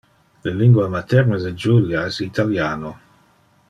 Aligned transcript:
Le 0.45 0.51
lingua 0.61 0.87
materne 0.95 1.37
de 1.45 1.53
Julia 1.67 2.05
es 2.09 2.21
italiano. 2.31 2.95